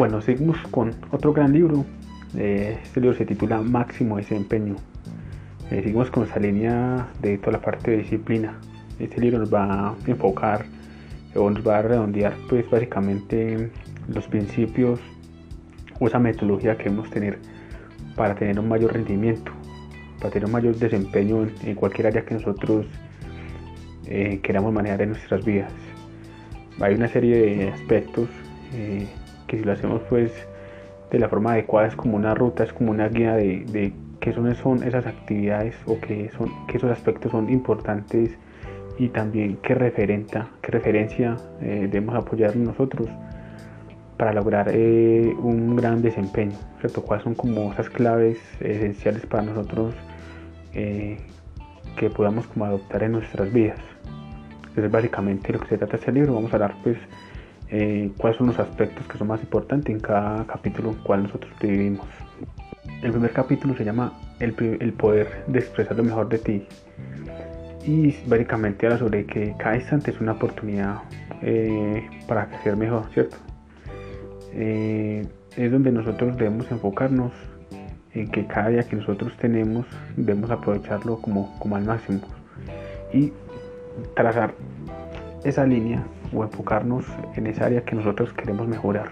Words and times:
Bueno, 0.00 0.22
seguimos 0.22 0.56
con 0.70 0.94
otro 1.10 1.34
gran 1.34 1.52
libro. 1.52 1.84
Eh, 2.34 2.78
este 2.82 3.02
libro 3.02 3.14
se 3.18 3.26
titula 3.26 3.60
Máximo 3.60 4.16
Desempeño. 4.16 4.76
Eh, 5.70 5.82
seguimos 5.82 6.10
con 6.10 6.22
esa 6.22 6.40
línea 6.40 7.08
de 7.20 7.36
toda 7.36 7.52
la 7.52 7.60
parte 7.60 7.90
de 7.90 7.96
disciplina. 7.98 8.58
Este 8.98 9.20
libro 9.20 9.40
nos 9.40 9.52
va 9.52 9.90
a 9.90 9.94
enfocar 10.06 10.64
o 11.34 11.50
nos 11.50 11.68
va 11.68 11.80
a 11.80 11.82
redondear 11.82 12.34
pues 12.48 12.64
básicamente 12.70 13.70
los 14.08 14.26
principios 14.26 15.00
o 15.98 16.06
esa 16.06 16.18
metodología 16.18 16.78
que 16.78 16.84
debemos 16.84 17.10
tener 17.10 17.38
para 18.16 18.34
tener 18.34 18.58
un 18.58 18.70
mayor 18.70 18.94
rendimiento, 18.94 19.52
para 20.18 20.30
tener 20.30 20.46
un 20.46 20.52
mayor 20.52 20.76
desempeño 20.76 21.46
en, 21.62 21.74
cualquier 21.74 22.06
área 22.06 22.24
que 22.24 22.32
nosotros 22.36 22.86
eh, 24.06 24.40
queramos 24.42 24.72
manejar 24.72 25.02
en 25.02 25.10
nuestras 25.10 25.44
vidas. 25.44 25.70
Hay 26.80 26.94
una 26.94 27.08
serie 27.08 27.36
de 27.36 27.68
aspectos 27.68 28.30
que 29.50 29.58
si 29.58 29.64
lo 29.64 29.72
hacemos 29.72 30.00
pues 30.08 30.30
de 31.10 31.18
la 31.18 31.28
forma 31.28 31.52
adecuada 31.52 31.88
es 31.88 31.96
como 31.96 32.16
una 32.16 32.36
ruta, 32.36 32.62
es 32.62 32.72
como 32.72 32.92
una 32.92 33.08
guía 33.08 33.34
de, 33.34 33.64
de 33.64 33.92
qué 34.20 34.32
son, 34.32 34.54
son 34.54 34.84
esas 34.84 35.06
actividades 35.06 35.74
o 35.86 35.98
qué, 36.00 36.30
son, 36.38 36.50
qué 36.68 36.76
esos 36.76 36.92
aspectos 36.92 37.32
son 37.32 37.50
importantes 37.50 38.30
y 38.96 39.08
también 39.08 39.58
qué, 39.60 39.74
referenta, 39.74 40.50
qué 40.62 40.70
referencia 40.70 41.36
eh, 41.60 41.88
debemos 41.90 42.14
apoyar 42.14 42.54
nosotros 42.54 43.08
para 44.16 44.32
lograr 44.32 44.70
eh, 44.72 45.34
un 45.40 45.74
gran 45.74 46.00
desempeño, 46.00 46.56
¿cierto? 46.78 47.02
¿Cuáles 47.02 47.24
son 47.24 47.34
como 47.34 47.72
esas 47.72 47.90
claves 47.90 48.38
esenciales 48.60 49.26
para 49.26 49.42
nosotros 49.42 49.94
eh, 50.74 51.16
que 51.96 52.08
podamos 52.08 52.46
como 52.46 52.66
adoptar 52.66 53.02
en 53.02 53.12
nuestras 53.12 53.52
vidas? 53.52 53.80
Entonces 54.68 54.92
básicamente 54.92 55.52
lo 55.52 55.58
que 55.58 55.66
se 55.66 55.78
trata 55.78 55.96
este 55.96 56.12
libro, 56.12 56.34
vamos 56.34 56.52
a 56.52 56.56
hablar 56.56 56.76
pues 56.84 56.98
eh, 57.72 58.10
cuáles 58.16 58.36
son 58.38 58.48
los 58.48 58.58
aspectos 58.58 59.06
que 59.06 59.16
son 59.16 59.28
más 59.28 59.40
importantes 59.40 59.94
en 59.94 60.00
cada 60.00 60.44
capítulo 60.46 60.96
cual 61.04 61.24
nosotros 61.24 61.52
vivimos. 61.60 62.06
El 63.02 63.12
primer 63.12 63.32
capítulo 63.32 63.76
se 63.76 63.84
llama 63.84 64.12
el, 64.40 64.52
poder 64.94 65.44
de 65.46 65.60
expresar 65.60 65.96
lo 65.96 66.02
mejor 66.02 66.28
de 66.28 66.38
ti 66.38 66.66
y 67.86 68.16
básicamente 68.26 68.86
habla 68.86 68.98
sobre 68.98 69.24
que 69.24 69.54
cada 69.58 69.76
instante 69.76 70.10
es 70.10 70.20
una 70.20 70.32
oportunidad 70.32 71.02
eh, 71.42 72.06
para 72.26 72.46
crecer 72.46 72.76
mejor, 72.76 73.04
¿cierto? 73.12 73.36
Eh, 74.52 75.26
es 75.56 75.72
donde 75.72 75.92
nosotros 75.92 76.36
debemos 76.36 76.70
enfocarnos 76.70 77.32
en 78.14 78.28
que 78.30 78.46
cada 78.46 78.68
día 78.70 78.82
que 78.82 78.96
nosotros 78.96 79.32
tenemos 79.36 79.86
debemos 80.16 80.50
aprovecharlo 80.50 81.18
como, 81.20 81.56
como 81.60 81.76
al 81.76 81.84
máximo 81.84 82.20
y 83.12 83.32
trazar 84.14 84.54
esa 85.44 85.64
línea 85.64 86.04
o 86.32 86.44
enfocarnos 86.44 87.04
en 87.36 87.46
esa 87.46 87.66
área 87.66 87.82
que 87.84 87.94
nosotros 87.94 88.32
queremos 88.32 88.68
mejorar. 88.68 89.10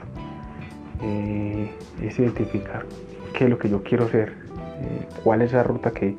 Eh, 1.02 1.70
es 2.02 2.18
identificar 2.18 2.84
qué 3.32 3.44
es 3.44 3.50
lo 3.50 3.58
que 3.58 3.68
yo 3.68 3.82
quiero 3.82 4.08
ser, 4.08 4.30
eh, 4.30 5.06
cuál 5.22 5.42
es 5.42 5.52
la 5.52 5.62
ruta 5.62 5.90
que, 5.90 6.16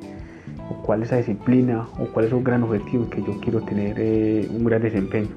o 0.70 0.82
cuál 0.84 1.04
es 1.04 1.12
la 1.12 1.18
disciplina, 1.18 1.86
o 2.00 2.06
cuál 2.06 2.26
es 2.26 2.34
un 2.34 2.44
gran 2.44 2.64
objetivo 2.64 3.10
que 3.10 3.22
yo 3.22 3.40
quiero 3.42 3.62
tener 3.62 3.96
eh, 4.00 4.48
un 4.50 4.64
gran 4.64 4.82
desempeño 4.82 5.30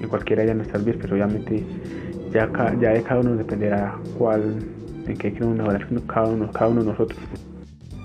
en 0.00 0.08
cualquier 0.08 0.40
área 0.40 0.52
de 0.52 0.56
nuestras 0.56 0.84
vidas, 0.84 0.98
pero 1.00 1.14
obviamente 1.14 1.64
ya, 2.32 2.50
ya 2.80 2.90
de 2.90 3.02
cada 3.02 3.20
uno 3.20 3.36
dependerá 3.36 3.94
cuál, 4.18 4.56
en 5.06 5.16
qué 5.16 5.32
queremos 5.32 5.56
mejorar 5.56 5.86
cada 6.06 6.26
uno, 6.28 6.50
cada 6.50 6.68
uno 6.68 6.82
de 6.82 6.90
nosotros. 6.90 7.18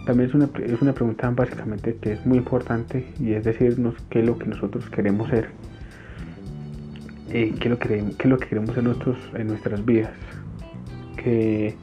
También 0.06 0.30
es 0.30 0.36
una, 0.36 0.50
es 0.64 0.82
una 0.82 0.94
pregunta 0.94 1.30
básicamente 1.32 1.98
que 1.98 2.14
es 2.14 2.26
muy 2.26 2.38
importante 2.38 3.06
y 3.20 3.34
es 3.34 3.44
decirnos 3.44 3.96
qué 4.10 4.22
es 4.22 4.26
lo 4.26 4.38
que 4.38 4.46
nosotros 4.46 4.90
queremos 4.90 5.30
ser 5.30 5.50
eh, 7.30 7.54
qué, 7.60 7.68
es 7.68 7.72
lo 7.72 7.78
qué 7.80 8.28
lo 8.28 8.38
que 8.38 8.48
queremos 8.48 8.78
en, 8.78 8.86
nosotros, 8.86 9.18
en 9.34 9.48
nuestras 9.48 9.84
vidas, 9.86 10.12
qué 11.18 11.76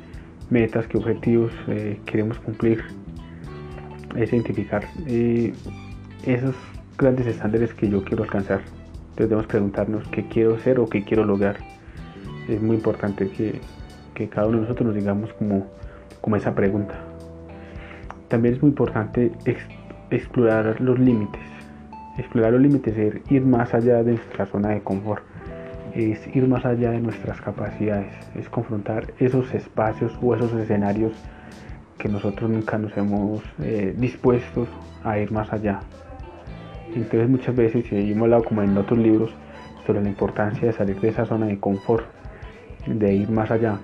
metas, 0.48 0.86
qué 0.86 0.96
objetivos 0.96 1.52
eh, 1.68 2.00
queremos 2.06 2.38
cumplir, 2.38 2.82
es 4.16 4.32
identificar 4.32 4.84
eh, 5.06 5.52
esos 6.24 6.54
grandes 6.96 7.26
estándares 7.26 7.74
que 7.74 7.90
yo 7.90 8.02
quiero 8.04 8.24
alcanzar. 8.24 8.60
Entonces 8.60 9.28
debemos 9.28 9.46
preguntarnos 9.46 10.08
qué 10.08 10.26
quiero 10.28 10.58
ser 10.60 10.80
o 10.80 10.88
qué 10.88 11.04
quiero 11.04 11.24
lograr. 11.24 11.58
Es 12.48 12.62
muy 12.62 12.76
importante 12.76 13.28
que, 13.28 13.60
que 14.14 14.28
cada 14.28 14.46
uno 14.46 14.58
de 14.58 14.62
nosotros 14.62 14.86
nos 14.86 14.94
digamos 14.94 15.32
como, 15.34 15.66
como 16.20 16.36
esa 16.36 16.54
pregunta. 16.54 16.94
También 18.28 18.54
es 18.54 18.62
muy 18.62 18.70
importante 18.70 19.30
explorar 20.10 20.80
los 20.80 20.98
límites. 20.98 21.42
Explorar 22.16 22.52
los 22.52 22.62
límites 22.62 22.96
es 22.96 23.30
ir 23.30 23.44
más 23.44 23.74
allá 23.74 24.02
de 24.02 24.12
nuestra 24.12 24.46
zona 24.46 24.70
de 24.70 24.80
confort 24.80 25.33
es 25.94 26.34
ir 26.34 26.46
más 26.48 26.64
allá 26.64 26.90
de 26.90 27.00
nuestras 27.00 27.40
capacidades, 27.40 28.12
es 28.34 28.48
confrontar 28.48 29.12
esos 29.18 29.52
espacios 29.54 30.12
o 30.20 30.34
esos 30.34 30.52
escenarios 30.54 31.12
que 31.98 32.08
nosotros 32.08 32.50
nunca 32.50 32.78
nos 32.78 32.96
hemos 32.96 33.42
eh, 33.62 33.94
dispuestos 33.96 34.68
a 35.04 35.18
ir 35.18 35.30
más 35.30 35.52
allá. 35.52 35.80
Entonces 36.94 37.28
muchas 37.28 37.54
veces, 37.54 37.90
y 37.92 38.12
hemos 38.12 38.24
hablado 38.24 38.44
como 38.44 38.62
en 38.62 38.76
otros 38.76 38.98
libros, 38.98 39.34
sobre 39.86 40.02
la 40.02 40.08
importancia 40.08 40.66
de 40.66 40.72
salir 40.72 41.00
de 41.00 41.08
esa 41.08 41.26
zona 41.26 41.46
de 41.46 41.58
confort, 41.58 42.04
de 42.86 43.14
ir 43.14 43.30
más 43.30 43.50
allá. 43.50 43.78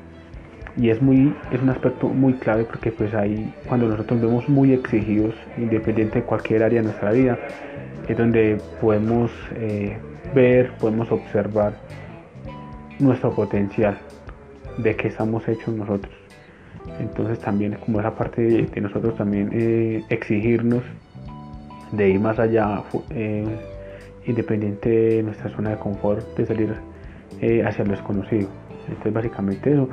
Y 0.76 0.90
es, 0.90 1.02
muy, 1.02 1.34
es 1.52 1.60
un 1.60 1.68
aspecto 1.68 2.08
muy 2.08 2.34
clave 2.34 2.64
porque 2.64 2.92
pues 2.92 3.12
ahí 3.14 3.52
cuando 3.68 3.88
nosotros 3.88 4.20
vemos 4.20 4.48
muy 4.48 4.72
exigidos, 4.72 5.34
independiente 5.58 6.20
de 6.20 6.24
cualquier 6.24 6.62
área 6.62 6.80
de 6.80 6.84
nuestra 6.88 7.10
vida, 7.12 7.38
es 8.08 8.16
donde 8.16 8.58
podemos 8.80 9.30
eh, 9.56 9.98
ver, 10.34 10.72
podemos 10.78 11.10
observar 11.10 11.74
nuestro 12.98 13.32
potencial, 13.32 13.98
de 14.78 14.96
qué 14.96 15.08
estamos 15.08 15.46
hechos 15.48 15.74
nosotros. 15.74 16.12
Entonces 16.98 17.38
también 17.40 17.76
como 17.84 18.00
esa 18.00 18.14
parte 18.14 18.42
de, 18.42 18.80
nosotros 18.80 19.16
también 19.16 19.50
eh, 19.52 20.04
exigirnos 20.08 20.82
de 21.92 22.10
ir 22.10 22.20
más 22.20 22.38
allá, 22.38 22.82
eh, 23.10 23.44
independiente 24.26 24.88
de 24.88 25.22
nuestra 25.22 25.50
zona 25.50 25.70
de 25.70 25.76
confort, 25.76 26.36
de 26.36 26.46
salir 26.46 26.74
eh, 27.40 27.64
hacia 27.64 27.84
lo 27.84 27.92
desconocido. 27.92 28.48
Entonces 28.88 29.12
básicamente 29.12 29.72
eso 29.72 29.88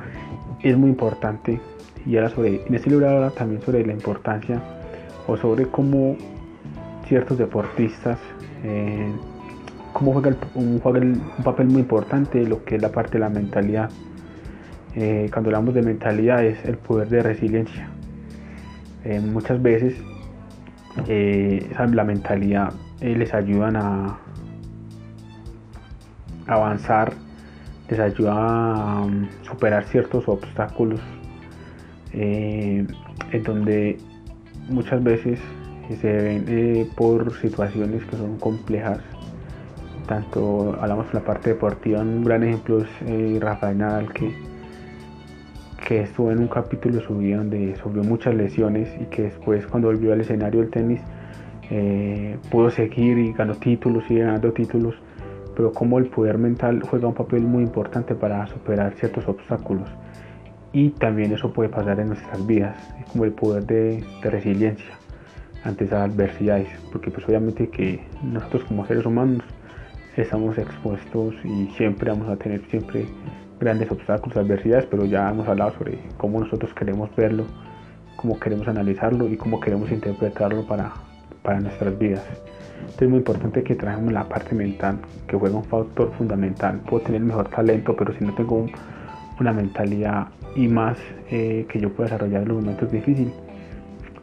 es 0.62 0.76
muy 0.76 0.90
importante. 0.90 1.60
Y 2.06 2.16
ahora 2.16 2.30
sobre, 2.30 2.62
en 2.66 2.74
este 2.74 2.90
libro 2.90 3.08
habla 3.08 3.30
también 3.30 3.60
sobre 3.62 3.84
la 3.84 3.92
importancia 3.92 4.60
o 5.26 5.36
sobre 5.36 5.66
cómo 5.66 6.16
ciertos 7.06 7.38
deportistas 7.38 8.18
cómo 9.98 10.12
juega, 10.12 10.36
un, 10.54 10.78
papel 10.78 11.66
muy 11.66 11.80
importante 11.80 12.46
lo 12.46 12.64
que 12.64 12.76
es 12.76 12.82
la 12.82 12.92
parte 12.92 13.14
de 13.14 13.18
la 13.18 13.28
mentalidad. 13.28 13.90
Eh, 14.94 15.28
cuando 15.32 15.50
hablamos 15.50 15.74
de 15.74 15.82
mentalidad 15.82 16.44
es 16.44 16.64
el 16.64 16.76
poder 16.76 17.08
de 17.08 17.22
resiliencia. 17.22 17.88
Eh, 19.04 19.20
muchas 19.20 19.60
veces 19.60 19.96
eh, 21.08 21.68
la 21.92 22.04
mentalidad 22.04 22.72
les 23.00 23.34
ayudan 23.34 23.76
a 23.76 24.18
avanzar, 26.46 27.12
les 27.88 27.98
ayuda 27.98 28.32
a 28.34 29.02
um, 29.02 29.28
superar 29.42 29.84
ciertos 29.84 30.28
obstáculos 30.28 31.00
en 32.12 32.88
donde 33.44 33.98
muchas 34.68 35.02
veces 35.02 35.38
se 36.00 36.12
ven 36.12 36.88
por 36.96 37.32
situaciones 37.34 38.04
que 38.06 38.16
son 38.16 38.38
complejas 38.38 38.98
tanto 40.08 40.76
hablamos 40.80 41.06
de 41.08 41.14
la 41.14 41.24
parte 41.24 41.50
deportiva, 41.50 42.00
un 42.00 42.24
gran 42.24 42.42
ejemplo 42.42 42.78
es 42.78 42.88
eh, 43.02 43.38
Rafael 43.40 43.78
Nadal 43.78 44.12
que, 44.12 44.32
que 45.86 46.00
estuvo 46.00 46.32
en 46.32 46.40
un 46.40 46.48
capítulo 46.48 46.96
de 46.96 47.04
su 47.04 47.18
vida 47.18 47.36
donde 47.36 47.76
sufrió 47.76 48.02
muchas 48.02 48.34
lesiones 48.34 48.88
y 49.00 49.04
que 49.04 49.24
después 49.24 49.66
cuando 49.66 49.88
volvió 49.88 50.12
al 50.12 50.22
escenario 50.22 50.60
del 50.60 50.70
tenis 50.70 51.00
eh, 51.70 52.38
pudo 52.50 52.70
seguir 52.70 53.18
y 53.18 53.32
ganó 53.32 53.54
títulos, 53.54 54.02
y 54.08 54.18
ganando 54.18 54.50
títulos, 54.52 54.94
pero 55.54 55.72
como 55.72 55.98
el 55.98 56.06
poder 56.06 56.38
mental 56.38 56.82
juega 56.82 57.06
un 57.06 57.14
papel 57.14 57.42
muy 57.42 57.62
importante 57.62 58.14
para 58.14 58.46
superar 58.46 58.94
ciertos 58.94 59.28
obstáculos. 59.28 59.88
Y 60.72 60.90
también 60.90 61.32
eso 61.32 61.52
puede 61.52 61.68
pasar 61.68 62.00
en 62.00 62.08
nuestras 62.08 62.46
vidas, 62.46 62.76
como 63.12 63.24
el 63.24 63.32
poder 63.32 63.64
de, 63.66 64.04
de 64.22 64.30
resiliencia 64.30 64.94
ante 65.64 65.84
esas 65.84 66.10
adversidades, 66.10 66.68
porque 66.90 67.10
pues 67.10 67.26
obviamente 67.28 67.68
que 67.68 68.00
nosotros 68.22 68.64
como 68.64 68.86
seres 68.86 69.04
humanos 69.04 69.42
estamos 70.22 70.58
expuestos 70.58 71.34
y 71.44 71.66
siempre 71.76 72.10
vamos 72.10 72.28
a 72.28 72.36
tener 72.36 72.60
siempre 72.70 73.06
grandes 73.60 73.90
obstáculos, 73.90 74.36
adversidades, 74.36 74.86
pero 74.86 75.04
ya 75.04 75.30
hemos 75.30 75.46
hablado 75.48 75.72
sobre 75.78 75.98
cómo 76.16 76.40
nosotros 76.40 76.72
queremos 76.74 77.14
verlo, 77.16 77.44
cómo 78.16 78.38
queremos 78.38 78.66
analizarlo 78.68 79.28
y 79.28 79.36
cómo 79.36 79.60
queremos 79.60 79.90
interpretarlo 79.90 80.66
para, 80.66 80.92
para 81.42 81.60
nuestras 81.60 81.98
vidas. 81.98 82.24
Entonces 82.80 83.02
es 83.02 83.08
muy 83.08 83.18
importante 83.18 83.62
que 83.62 83.74
trajemos 83.74 84.12
la 84.12 84.28
parte 84.28 84.54
mental, 84.54 84.98
que 85.26 85.36
juega 85.36 85.56
un 85.56 85.64
factor 85.64 86.12
fundamental. 86.16 86.80
Puedo 86.88 87.04
tener 87.04 87.20
mejor 87.20 87.48
talento, 87.48 87.94
pero 87.96 88.12
si 88.16 88.24
no 88.24 88.34
tengo 88.34 88.66
una 89.40 89.52
mentalidad 89.52 90.28
y 90.56 90.68
más 90.68 90.98
eh, 91.30 91.66
que 91.68 91.80
yo 91.80 91.92
pueda 91.92 92.10
desarrollar 92.10 92.42
en 92.42 92.48
los 92.48 92.56
momentos 92.58 92.90
difíciles, 92.90 93.32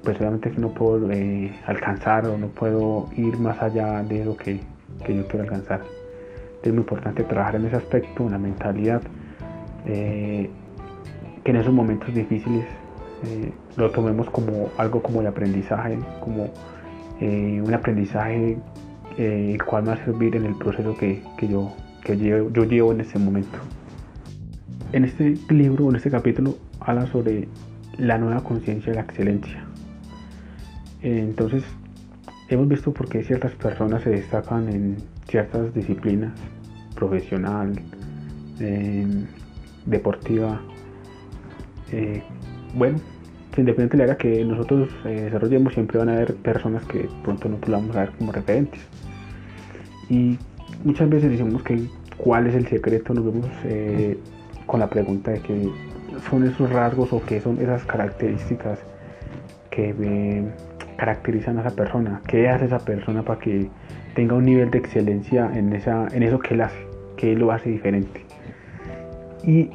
pues 0.04 0.18
obviamente 0.20 0.52
no 0.58 0.70
puedo 0.70 1.10
eh, 1.12 1.52
alcanzar 1.66 2.28
o 2.28 2.38
no 2.38 2.48
puedo 2.48 3.10
ir 3.18 3.38
más 3.40 3.62
allá 3.62 4.04
de 4.04 4.24
lo 4.24 4.38
que 4.38 4.60
que 5.04 5.16
yo 5.16 5.28
quiero 5.28 5.44
alcanzar. 5.44 5.82
Es 6.64 6.72
muy 6.72 6.80
importante 6.80 7.24
trabajar 7.24 7.56
en 7.56 7.66
ese 7.66 7.76
aspecto, 7.76 8.24
una 8.24 8.40
mentalidad, 8.40 9.02
eh, 9.86 10.50
que 11.44 11.52
en 11.52 11.58
esos 11.58 11.74
momentos 11.74 12.14
difíciles 12.14 12.66
eh, 13.24 13.52
lo 13.78 13.92
tomemos 13.92 14.30
como 14.30 14.70
algo 14.78 15.02
como 15.02 15.22
de 15.22 15.28
aprendizaje, 15.28 15.98
como 16.20 16.50
eh, 17.22 17.62
un 17.64 17.74
aprendizaje 17.74 18.58
eh, 19.18 19.52
el 19.54 19.64
cual 19.64 19.84
me 19.84 19.90
va 19.90 19.96
a 19.96 20.06
servir 20.06 20.36
en 20.36 20.46
el 20.46 20.56
proceso 20.56 20.96
que, 20.98 21.22
yo, 21.48 21.72
que 22.04 22.18
llevo, 22.18 22.52
yo 22.52 22.66
llevo 22.66 22.92
en 22.92 23.02
este 23.02 23.18
momento. 23.18 23.58
En 24.92 25.06
este 25.06 25.36
libro, 25.50 25.90
en 25.90 25.96
este 25.96 26.10
capítulo, 26.10 26.58
habla 26.80 27.08
sobre 27.08 27.48
la 27.98 28.18
nueva 28.18 28.44
conciencia 28.44 28.92
de 28.92 28.96
la 28.96 29.06
excelencia. 29.06 29.64
Entonces, 31.02 31.64
hemos 32.50 32.68
visto 32.68 32.94
por 32.94 33.10
qué 33.10 33.24
ciertas 33.24 33.54
personas 33.54 34.04
se 34.04 34.12
destacan 34.12 34.70
en 34.70 34.98
ciertas 35.28 35.74
disciplinas, 35.74 36.34
profesional, 36.96 37.74
deportiva. 39.86 40.62
bueno, 42.74 43.00
independiente 43.62 43.98
de 43.98 44.06
la 44.06 44.14
área 44.14 44.18
que 44.18 44.44
nosotros 44.44 44.90
eh, 45.06 45.22
desarrollemos, 45.26 45.74
siempre 45.74 45.98
van 45.98 46.10
a 46.10 46.14
haber 46.14 46.36
personas 46.36 46.84
que 46.86 47.10
pronto 47.24 47.50
nosotros 47.50 47.72
vamos 47.72 47.96
a 47.96 48.02
ver 48.02 48.12
como 48.12 48.32
referentes. 48.32 48.82
Y 50.10 50.38
muchas 50.84 51.10
veces 51.10 51.32
decimos 51.32 51.64
que 51.64 51.88
cuál 52.18 52.48
es 52.48 52.56
el 52.56 52.68
secreto, 52.68 53.14
nos 53.14 53.26
vemos 53.26 53.50
eh, 53.64 54.18
con 54.66 54.80
la 54.80 54.90
pregunta 54.90 55.32
de 55.32 55.40
que 55.40 55.70
son 56.30 56.48
esos 56.48 56.70
rasgos 56.70 57.12
o 57.14 57.22
qué 57.26 57.40
son 57.42 57.60
esas 57.62 57.84
características 57.86 58.80
que 59.70 59.94
eh, 60.00 60.52
caracterizan 60.98 61.58
a 61.58 61.62
esa 61.62 61.76
persona, 61.76 62.22
qué 62.28 62.50
hace 62.50 62.66
esa 62.66 62.80
persona 62.80 63.24
para 63.24 63.40
que 63.40 63.70
tenga 64.16 64.36
un 64.36 64.46
nivel 64.46 64.72
de 64.72 64.80
excelencia 64.80 65.52
en, 65.54 65.74
esa, 65.74 66.08
en 66.12 66.24
eso 66.24 66.40
que 66.40 66.54
él 66.54 66.62
hace, 66.62 66.88
que 67.18 67.36
lo 67.36 67.52
hace 67.52 67.70
diferente. 67.70 68.26
Y 69.44 69.70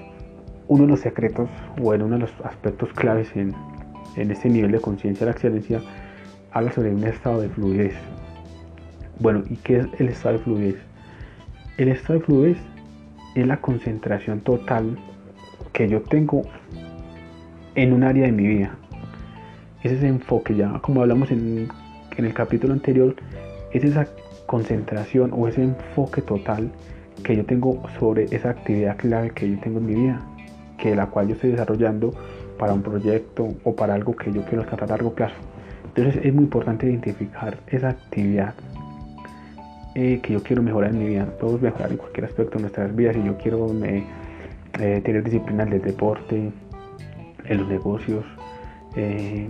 uno 0.69 0.85
de 0.85 0.91
los 0.91 1.01
secretos, 1.01 1.49
o 1.81 1.91
uno 1.91 2.09
de 2.09 2.19
los 2.19 2.33
aspectos 2.45 2.93
claves 2.93 3.35
en, 3.37 3.55
en 4.17 4.31
este 4.31 4.49
nivel 4.49 4.73
de 4.73 4.81
conciencia 4.81 5.27
de 5.27 5.33
la 5.33 5.37
excelencia, 5.37 5.81
habla 6.53 6.73
sobre 6.73 6.91
un 6.91 7.05
estado 7.05 7.41
de 7.41 7.49
fluidez. 7.49 7.95
Bueno, 9.19 9.43
¿y 9.49 9.57
qué 9.57 9.79
es 9.79 9.87
el 9.99 10.09
estado 10.09 10.39
de 10.39 10.45
fluidez? 10.45 10.77
El 11.77 11.89
estado 11.89 12.19
de 12.19 12.25
fluidez 12.25 12.59
es 13.35 13.47
la 13.47 13.59
concentración 13.59 14.41
total 14.41 14.99
que 15.73 15.89
yo 15.89 16.01
tengo 16.03 16.43
en 17.75 17.93
un 17.93 18.03
área 18.03 18.27
de 18.27 18.33
mi 18.33 18.47
vida. 18.47 18.77
Es 19.83 19.93
ese 19.93 20.09
enfoque, 20.09 20.55
ya 20.55 20.79
como 20.81 21.01
hablamos 21.01 21.31
en, 21.31 21.69
en 22.17 22.25
el 22.25 22.35
capítulo 22.35 22.73
anterior, 22.73 23.15
es 23.73 23.85
esa 23.85 24.07
concentración 24.47 25.33
o 25.33 25.49
ese 25.49 25.63
enfoque 25.63 26.23
total 26.23 26.71
que 27.23 27.37
yo 27.37 27.45
tengo 27.45 27.83
sobre 27.99 28.25
esa 28.25 28.51
actividad 28.51 28.97
clave 28.97 29.31
que 29.31 29.51
yo 29.51 29.59
tengo 29.61 29.79
en 29.79 29.87
mi 29.87 29.95
vida, 29.95 30.21
que 30.79 30.95
la 30.95 31.07
cual 31.07 31.29
yo 31.29 31.35
estoy 31.35 31.51
desarrollando 31.51 32.13
para 32.59 32.73
un 32.75 32.83
proyecto 32.83 33.49
o 33.65 33.75
para 33.75 33.95
algo 33.95 34.15
que 34.15 34.33
yo 34.33 34.43
quiero 34.45 34.65
tratar 34.65 34.85
a 34.85 34.97
largo 34.97 35.15
plazo. 35.15 35.37
Entonces 35.85 36.25
es 36.25 36.35
muy 36.35 36.45
importante 36.45 36.87
identificar 36.87 37.59
esa 37.69 37.91
actividad 37.91 38.55
eh, 39.95 40.21
que 40.23 40.35
yo 40.35 40.43
quiero 40.43 40.63
mejorar 40.63 40.91
en 40.91 40.99
mi 40.99 41.09
vida. 41.09 41.27
Todos 41.41 41.61
mejorar 41.61 41.91
en 41.91 41.97
cualquier 41.97 42.27
aspecto 42.27 42.57
de 42.57 42.63
nuestras 42.63 42.95
vidas. 42.95 43.17
Si 43.17 43.25
yo 43.25 43.37
quiero 43.39 43.73
eh, 43.85 44.05
eh, 44.79 45.01
tener 45.05 45.25
disciplina 45.25 45.65
del 45.65 45.83
deporte, 45.83 46.53
en 47.45 47.59
los 47.59 47.69
negocios, 47.69 48.25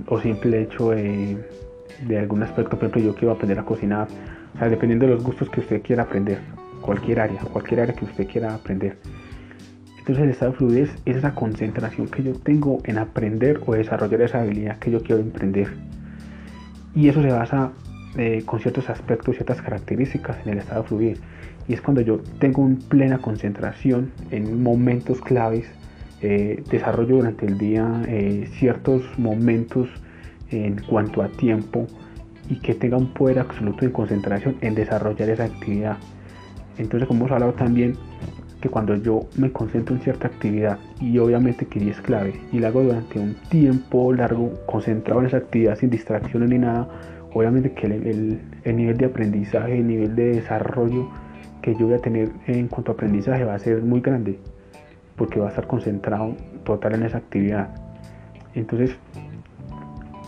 o 0.06 0.20
simple 0.20 0.62
hecho 0.62 0.90
de 0.90 2.18
algún 2.18 2.42
aspecto, 2.42 2.76
por 2.76 2.88
ejemplo, 2.88 3.02
yo 3.02 3.14
quiero 3.14 3.32
aprender 3.32 3.58
a 3.58 3.64
cocinar. 3.64 4.08
O 4.54 4.58
sea, 4.58 4.68
dependiendo 4.68 5.06
de 5.06 5.14
los 5.14 5.22
gustos 5.22 5.48
que 5.50 5.60
usted 5.60 5.82
quiera 5.82 6.04
aprender, 6.04 6.38
cualquier 6.80 7.20
área, 7.20 7.40
cualquier 7.40 7.80
área 7.80 7.94
que 7.94 8.04
usted 8.04 8.26
quiera 8.26 8.54
aprender. 8.54 8.96
Entonces 9.98 10.24
el 10.24 10.30
estado 10.30 10.52
de 10.52 10.58
fluidez 10.58 10.90
es 11.04 11.16
esa 11.16 11.34
concentración 11.34 12.08
que 12.08 12.22
yo 12.22 12.32
tengo 12.32 12.78
en 12.84 12.98
aprender 12.98 13.60
o 13.66 13.74
desarrollar 13.74 14.22
esa 14.22 14.40
habilidad 14.40 14.78
que 14.78 14.90
yo 14.90 15.02
quiero 15.02 15.20
emprender. 15.20 15.68
Y 16.94 17.08
eso 17.08 17.22
se 17.22 17.28
basa 17.28 17.72
eh, 18.16 18.42
con 18.44 18.60
ciertos 18.60 18.90
aspectos, 18.90 19.36
ciertas 19.36 19.62
características 19.62 20.38
en 20.44 20.54
el 20.54 20.58
estado 20.58 20.82
de 20.82 20.88
fluidez. 20.88 21.20
Y 21.68 21.74
es 21.74 21.80
cuando 21.80 22.00
yo 22.00 22.18
tengo 22.38 22.62
una 22.62 22.78
plena 22.88 23.18
concentración 23.18 24.10
en 24.30 24.62
momentos 24.62 25.20
claves, 25.20 25.66
eh, 26.22 26.62
desarrollo 26.70 27.16
durante 27.16 27.46
el 27.46 27.56
día 27.56 28.02
eh, 28.06 28.48
ciertos 28.58 29.02
momentos 29.18 29.88
en 30.50 30.80
cuanto 30.82 31.22
a 31.22 31.28
tiempo 31.28 31.86
y 32.48 32.56
que 32.60 32.74
tenga 32.74 32.96
un 32.96 33.14
poder 33.14 33.38
absoluto 33.38 33.86
de 33.86 33.92
concentración 33.92 34.56
en 34.60 34.74
desarrollar 34.74 35.30
esa 35.30 35.44
actividad. 35.44 35.96
Entonces, 36.76 37.06
como 37.06 37.20
hemos 37.20 37.32
hablado 37.32 37.52
también, 37.54 37.94
que 38.60 38.68
cuando 38.68 38.94
yo 38.96 39.20
me 39.38 39.50
concentro 39.50 39.96
en 39.96 40.02
cierta 40.02 40.26
actividad 40.26 40.78
y 41.00 41.16
obviamente 41.18 41.66
que 41.66 41.88
es 41.88 42.00
clave 42.00 42.34
y 42.52 42.58
la 42.58 42.68
hago 42.68 42.82
durante 42.82 43.18
un 43.18 43.34
tiempo 43.48 44.12
largo 44.12 44.52
concentrado 44.66 45.20
en 45.20 45.26
esa 45.28 45.38
actividad 45.38 45.76
sin 45.76 45.88
distracciones 45.88 46.50
ni 46.50 46.58
nada, 46.58 46.86
obviamente 47.32 47.72
que 47.72 47.86
el, 47.86 48.76
nivel 48.76 48.96
de 48.98 49.06
aprendizaje, 49.06 49.78
el 49.78 49.86
nivel 49.86 50.14
de 50.14 50.34
desarrollo 50.34 51.08
que 51.62 51.74
yo 51.74 51.86
voy 51.86 51.94
a 51.94 51.98
tener 51.98 52.30
en 52.46 52.68
cuanto 52.68 52.92
a 52.92 52.94
aprendizaje 52.94 53.44
va 53.44 53.54
a 53.54 53.58
ser 53.58 53.82
muy 53.82 54.00
grande 54.00 54.38
porque 55.20 55.38
va 55.38 55.48
a 55.48 55.48
estar 55.50 55.66
concentrado 55.66 56.34
total 56.64 56.94
en 56.94 57.02
esa 57.02 57.18
actividad. 57.18 57.68
Entonces, 58.54 58.96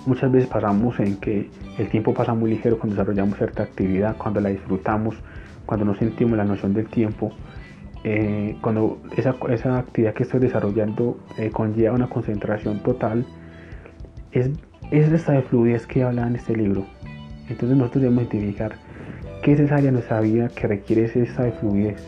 muchas 0.04 0.30
veces 0.30 0.50
pasamos 0.50 1.00
en 1.00 1.16
que 1.16 1.48
el 1.78 1.88
tiempo 1.88 2.12
pasa 2.12 2.34
muy 2.34 2.50
ligero 2.50 2.78
cuando 2.78 2.96
desarrollamos 2.96 3.38
cierta 3.38 3.62
actividad, 3.62 4.18
cuando 4.18 4.40
la 4.42 4.50
disfrutamos, 4.50 5.16
cuando 5.64 5.86
no 5.86 5.94
sentimos 5.94 6.36
la 6.36 6.44
noción 6.44 6.74
del 6.74 6.88
tiempo 6.88 7.32
eh, 8.04 8.58
cuando 8.60 9.00
esa, 9.16 9.34
esa, 9.48 9.78
actividad 9.78 10.12
que 10.12 10.24
estoy 10.24 10.40
desarrollando 10.40 11.20
eh, 11.38 11.48
conlleva 11.48 11.94
una 11.94 12.08
concentración 12.10 12.80
total, 12.80 13.24
es, 14.30 14.50
es 14.90 15.10
esta 15.10 15.32
de 15.32 15.42
fluidez 15.42 15.86
que 15.86 16.02
habla 16.02 16.26
en 16.26 16.36
este 16.36 16.54
libro. 16.54 16.84
Entonces 17.48 17.78
nosotros 17.78 18.02
debemos 18.02 18.24
identificar 18.24 18.72
qué 19.42 19.52
es 19.52 19.60
esa 19.60 19.76
área 19.76 19.86
de 19.86 19.92
nuestra 19.92 20.20
vida 20.20 20.48
que 20.48 20.66
requiere 20.66 21.04
esa 21.04 21.44
de 21.44 21.52
fluidez, 21.52 22.04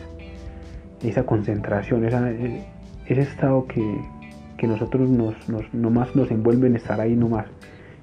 esa 1.01 1.25
concentración, 1.25 2.05
esa, 2.05 2.29
eh, 2.29 2.65
ese 3.07 3.21
estado 3.21 3.65
que, 3.67 3.99
que 4.57 4.67
nosotros 4.67 5.09
nos, 5.09 5.49
nos, 5.49 5.73
nomás 5.73 6.15
nos 6.15 6.31
envuelve 6.31 6.67
en 6.67 6.75
estar 6.75 6.99
ahí 6.99 7.15
nomás 7.15 7.45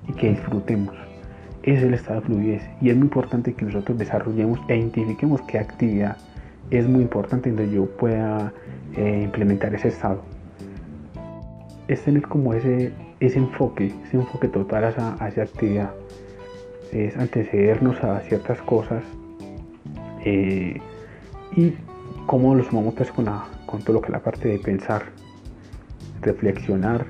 y 0.09 0.13
que 0.13 0.31
disfrutemos. 0.31 0.95
Es 1.63 1.83
el 1.83 1.95
estado 1.95 2.21
de 2.21 2.27
fluidez 2.27 2.63
y 2.81 2.91
es 2.91 2.97
muy 2.97 3.05
importante 3.05 3.55
que 3.55 3.65
nosotros 3.65 3.97
desarrollemos 3.99 4.61
e 4.69 4.77
identifiquemos 4.77 5.43
qué 5.43 5.59
actividad 5.59 6.17
es 6.71 6.89
muy 6.89 7.03
importante 7.03 7.51
donde 7.51 7.71
yo 7.71 7.87
pueda 7.87 8.53
eh, 8.97 9.23
implementar 9.25 9.75
ese 9.75 9.89
estado. 9.89 10.23
Es 11.87 12.03
tener 12.03 12.23
como 12.23 12.55
ese, 12.55 12.93
ese 13.21 13.39
enfoque, 13.39 13.93
ese 14.07 14.17
enfoque 14.17 14.49
total 14.49 14.85
a 14.85 15.29
esa, 15.29 15.43
actividad. 15.43 15.91
Es 16.91 17.17
antecedernos 17.17 18.03
a 18.03 18.21
ciertas 18.21 18.61
cosas 18.63 19.03
eh, 20.25 20.81
y 21.57 21.75
cómo 22.27 22.55
lo 22.55 22.65
sumamos 22.65 22.95
pues 22.95 23.11
con, 23.13 23.27
con 23.73 23.81
todo 23.81 23.95
lo 23.95 24.01
que 24.03 24.09
es 24.09 24.13
la 24.13 24.21
parte 24.21 24.49
de 24.49 24.59
pensar, 24.59 25.03
reflexionar, 26.21 27.07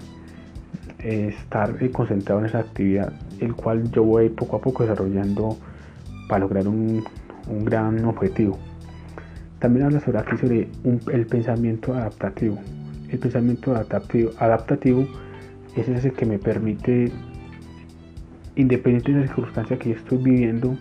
estar 1.00 1.76
eh, 1.82 1.90
concentrado 1.90 2.38
en 2.38 2.46
esa 2.46 2.60
actividad, 2.60 3.12
el 3.40 3.52
cual 3.54 3.90
yo 3.90 4.04
voy 4.04 4.28
poco 4.28 4.58
a 4.58 4.60
poco 4.60 4.84
desarrollando 4.84 5.58
para 6.28 6.38
lograr 6.38 6.68
un, 6.68 7.04
gran 7.64 8.04
objetivo. 8.04 8.56
También 9.58 9.86
habla 9.86 9.98
sobre 9.98 10.20
aquí 10.20 10.36
sobre 10.36 10.68
el 11.12 11.26
pensamiento 11.26 11.94
adaptativo. 11.94 12.56
El 13.10 13.18
pensamiento 13.18 13.72
adaptativo, 13.72 14.30
adaptativo 14.38 15.08
es 15.74 15.88
ese 15.88 16.12
que 16.12 16.24
me 16.24 16.38
permite, 16.38 17.10
independiente 18.54 19.12
de 19.12 19.20
la 19.22 19.26
circunstancia 19.26 19.76
que 19.80 19.90
yo 19.90 19.96
estoy 19.96 20.18
viviendo, 20.18 20.76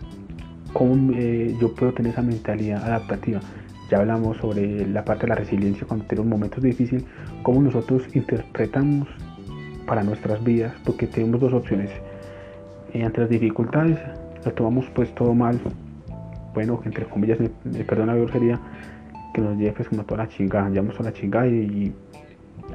cómo 0.73 1.11
eh, 1.15 1.57
yo 1.59 1.73
puedo 1.73 1.91
tener 1.91 2.11
esa 2.11 2.21
mentalidad 2.21 2.83
adaptativa. 2.83 3.39
Ya 3.91 3.97
hablamos 3.97 4.37
sobre 4.37 4.87
la 4.87 5.03
parte 5.03 5.23
de 5.23 5.27
la 5.27 5.35
resiliencia 5.35 5.85
cuando 5.85 6.05
tenemos 6.05 6.29
momentos 6.29 6.63
difíciles, 6.63 7.03
cómo 7.43 7.61
nosotros 7.61 8.03
interpretamos 8.15 9.09
para 9.85 10.01
nuestras 10.01 10.41
vidas, 10.41 10.73
porque 10.85 11.07
tenemos 11.07 11.41
dos 11.41 11.51
opciones. 11.51 11.91
Eh, 12.93 13.03
ante 13.03 13.19
las 13.19 13.29
dificultades, 13.29 13.99
lo 14.45 14.53
tomamos 14.53 14.85
pues 14.95 15.13
todo 15.13 15.33
mal, 15.33 15.59
bueno, 16.53 16.79
entre 16.85 17.03
comillas, 17.03 17.39
me, 17.41 17.83
perdona 17.83 18.13
la 18.13 18.19
grosería, 18.19 18.61
que 19.33 19.41
nos 19.41 19.57
lleve 19.57 19.73
pues 19.73 19.89
como 19.89 20.05
toda 20.05 20.23
la 20.23 20.29
chingada, 20.29 20.69
llevamos 20.69 20.95
toda 20.95 21.09
la 21.09 21.13
chingada 21.17 21.47
y, 21.47 21.93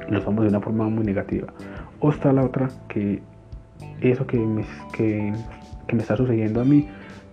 lo 0.09 0.19
usamos 0.19 0.43
de 0.43 0.49
una 0.49 0.61
forma 0.61 0.87
muy 0.87 1.03
negativa. 1.03 1.47
O 1.99 2.11
está 2.11 2.31
la 2.31 2.43
otra, 2.43 2.69
que 2.89 3.23
eso 4.01 4.27
que 4.27 4.37
me, 4.37 4.63
que, 4.93 5.33
me 5.91 5.99
está 5.99 6.15
sucediendo 6.15 6.61
a 6.61 6.63
mí 6.63 6.87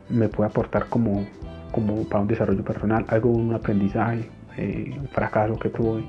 me 0.09 0.31
puede 0.31 0.49
aportar 0.49 0.87
como, 0.89 1.27
como 1.75 2.05
para 2.05 2.23
un 2.23 2.29
desarrollo 2.29 2.63
personal, 2.63 3.05
algo, 3.09 3.31
un 3.31 3.53
aprendizaje, 3.53 4.29
eh, 4.57 4.95
un 4.97 5.09
fracaso 5.09 5.59
que 5.59 5.71
tuve, 5.71 6.05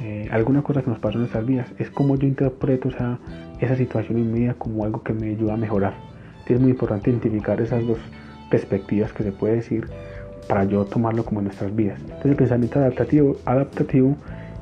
eh, 0.00 0.28
alguna 0.30 0.62
cosa 0.62 0.82
que 0.82 0.90
nos 0.90 1.00
pasó 1.00 1.14
en 1.14 1.22
nuestras 1.22 1.44
vidas. 1.44 1.66
Es 1.78 1.90
como 1.90 2.14
yo 2.14 2.28
interpreto 2.28 2.88
esa, 2.88 3.18
situación 3.76 4.18
en 4.18 4.32
mi 4.32 4.40
vida 4.40 4.54
como 4.54 4.84
algo 4.84 5.02
que 5.02 5.12
me 5.12 5.30
ayuda 5.30 5.54
a 5.54 5.56
mejorar. 5.56 5.94
es 6.46 6.60
muy 6.60 6.70
importante 6.70 7.10
identificar 7.10 7.60
esas 7.60 7.84
dos 7.86 7.98
perspectivas 8.50 9.12
que 9.12 9.24
se 9.24 9.32
puede 9.32 9.56
decir 9.56 9.88
para 10.48 10.64
yo 10.64 10.84
tomarlo 10.84 11.24
como 11.24 11.42
nuestras 11.42 11.74
vidas. 11.74 12.00
Entonces 12.00 12.30
el 12.30 12.36
pensamiento 12.36 12.78
adaptativo, 12.78 13.36
adaptativo 13.44 14.16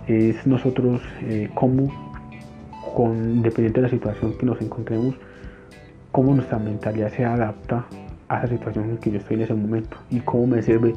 es 0.09 0.47
nosotros 0.47 1.03
eh, 1.23 1.51
cómo 1.55 1.93
con, 2.95 3.15
independiente 3.37 3.81
de 3.81 3.87
la 3.87 3.91
situación 3.91 4.33
que 4.39 4.47
nos 4.47 4.61
encontremos, 4.63 5.15
cómo 6.11 6.35
nuestra 6.35 6.59
mentalidad 6.59 7.13
se 7.13 7.25
adapta 7.25 7.85
a 8.29 8.39
esa 8.39 8.49
situación 8.49 8.91
en 8.91 8.99
que 8.99 9.11
yo 9.11 9.19
estoy 9.19 9.37
en 9.37 9.43
ese 9.43 9.55
momento 9.55 9.97
y 10.11 10.21
cómo 10.21 10.47
me 10.47 10.63
sirve 10.63 10.95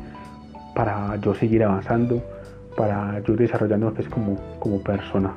para 0.75 1.15
yo 1.17 1.33
seguir 1.36 1.63
avanzando, 1.63 2.24
para 2.75 3.19
yo 3.19 3.36
desarrollarme 3.36 3.91
pues 3.91 4.07
como, 4.09 4.38
como 4.59 4.81
persona. 4.81 5.33